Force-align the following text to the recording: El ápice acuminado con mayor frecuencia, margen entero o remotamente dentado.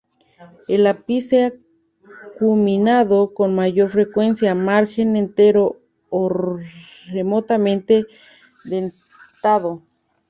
El 0.67 0.87
ápice 0.87 1.59
acuminado 2.23 3.35
con 3.35 3.53
mayor 3.53 3.91
frecuencia, 3.91 4.55
margen 4.55 5.15
entero 5.15 5.77
o 6.09 6.57
remotamente 7.11 8.07
dentado. 8.63 9.83